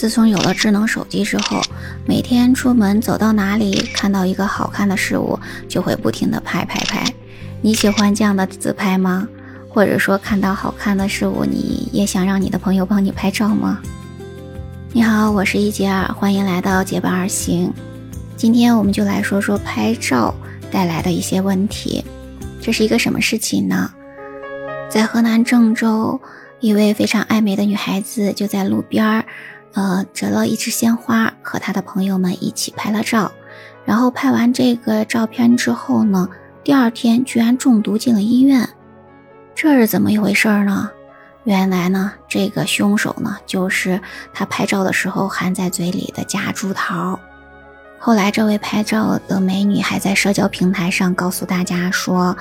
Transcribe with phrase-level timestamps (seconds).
[0.00, 1.60] 自从有了智能手机之后，
[2.06, 5.38] 每天出门走到哪里，看到一个好看的事物，
[5.68, 7.04] 就会不停的拍拍拍。
[7.60, 9.28] 你喜欢这样的自拍吗？
[9.68, 13.78] 或者说看到好看的事物，你也想让你的朋友帮你拍照吗？
[14.94, 17.70] 你好，我是一杰儿，欢迎来到结伴而行。
[18.38, 20.34] 今天我们就来说说拍照
[20.70, 22.02] 带来的一些问题。
[22.58, 23.90] 这是一个什么事情呢？
[24.88, 26.18] 在河南郑州，
[26.60, 29.26] 一位非常爱美的女孩子就在路边儿。
[29.72, 33.30] 呃，折了一支鲜花，和他的朋友们一起拍了照。
[33.84, 36.28] 然后拍完这个照片之后呢，
[36.62, 38.68] 第二天居然中毒进了医院。
[39.54, 40.90] 这是怎么一回事呢？
[41.44, 44.00] 原来呢，这个凶手呢，就是
[44.32, 47.18] 他拍照的时候含在嘴里的夹竹桃。
[47.98, 52.36] 后来，这位拍照的美女还在社交平台上告诉大家说：“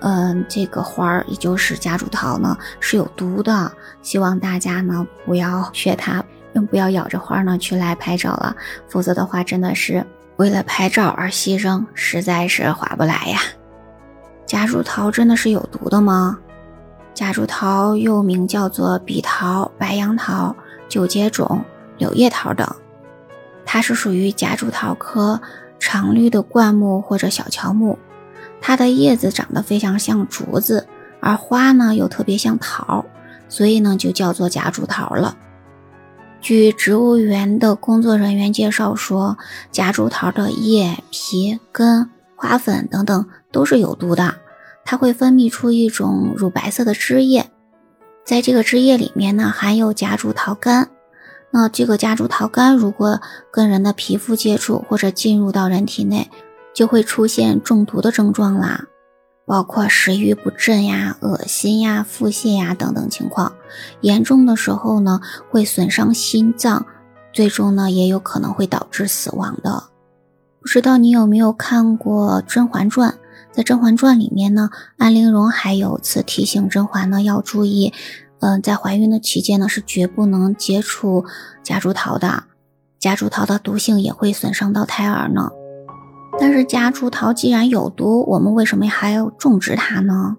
[0.00, 3.72] 嗯，这个花儿，也就是夹竹桃呢，是有毒的，
[4.02, 6.22] 希望大家呢不要学它。”
[6.54, 8.56] 更不要咬着花呢去来拍照了，
[8.88, 13.40] 否则的话真的是为了拍照而牺牲，实在是划不来呀。
[14.46, 16.38] 夹竹桃真的是有毒的吗？
[17.12, 20.54] 夹竹桃又名叫做笔桃、白杨桃、
[20.88, 21.64] 九节种、
[21.98, 22.68] 柳叶桃等，
[23.64, 25.40] 它是属于夹竹桃科
[25.78, 27.98] 常绿的灌木或者小乔木，
[28.60, 30.86] 它的叶子长得非常像竹子，
[31.20, 33.04] 而花呢又特别像桃，
[33.48, 35.36] 所以呢就叫做夹竹桃了。
[36.44, 39.38] 据植物园的工作人员介绍说，
[39.72, 44.34] 夹竹桃的叶、皮、根、花粉等等都是有毒的。
[44.84, 47.48] 它会分泌出一种乳白色的汁液，
[48.26, 50.88] 在这个汁液里面呢，含有夹竹桃苷。
[51.50, 56.30] 那这个夹竹桃苷如果跟人的皮肤接触或者进入到人体内，
[56.74, 58.84] 就会出现中毒的症状啦。
[59.46, 63.52] 包括食欲不振呀、恶心呀、腹泻呀等等情况，
[64.00, 66.86] 严重的时候呢，会损伤心脏，
[67.32, 69.84] 最终呢，也有可能会导致死亡的。
[70.60, 73.10] 不知道你有没有看过《甄嬛传》？
[73.52, 77.92] 在《甄嬛传》里面呢，安陵容还有次提醒甄嬛呢，要注意，
[78.40, 81.26] 嗯，在怀孕的期间呢，是绝不能接触
[81.62, 82.44] 夹竹桃的，
[82.98, 85.50] 夹竹桃的毒性也会损伤到胎儿呢。
[86.38, 90.36] 但是夹竹桃既然有毒，我们为什么还要种植它呢？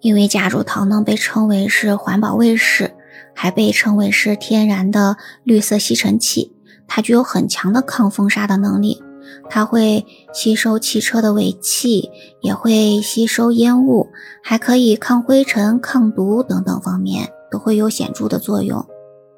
[0.00, 2.92] 因为夹竹桃呢被称为是环保卫士，
[3.34, 6.52] 还被称为是天然的绿色吸尘器，
[6.86, 9.02] 它具有很强的抗风沙的能力。
[9.48, 12.10] 它会吸收汽车的尾气，
[12.40, 14.08] 也会吸收烟雾，
[14.42, 18.84] 还可以抗灰尘、抗毒等等方面都会有显著的作用。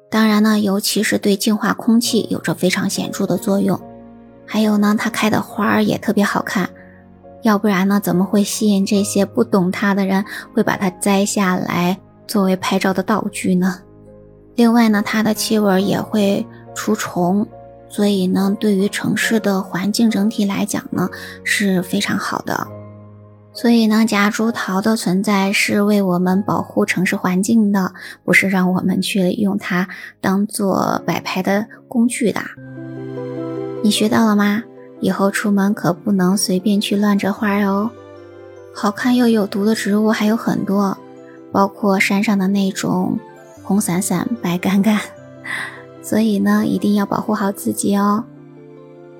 [0.09, 3.79] 当然呢，尤其是对净化空气有着非常显著的作用。
[4.45, 6.69] 还有呢，它开的花儿也特别好看，
[7.41, 10.23] 要不然呢，怎么会吸引这些不懂它的人
[10.53, 11.97] 会把它摘下来
[12.27, 13.79] 作为拍照的道具呢？
[14.55, 17.45] 另外呢，它的气味也会除虫，
[17.89, 21.09] 所以呢，对于城市的环境整体来讲呢
[21.43, 22.67] 是非常好的。
[23.51, 29.87] 所以呢，夹竹桃的存在是为我们保护城市环境的，不是让我们去用它
[30.19, 32.41] 当做摆拍的工具的。
[33.83, 34.63] 你学到了吗？
[35.01, 37.91] 以后出门可不能随便去乱折花哦。
[38.73, 40.97] 好看又有毒的植物还有很多，
[41.51, 43.19] 包括山上的那种
[43.61, 44.99] 红伞伞、白杆杆，
[46.01, 48.23] 所以呢，一定要保护好自己哦。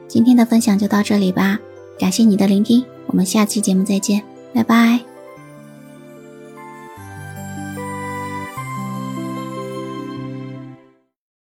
[0.08, 1.60] 今天的分享就到这里吧，
[2.00, 4.24] 感谢你的聆听，我们下期节目再见，
[4.54, 5.15] 拜拜。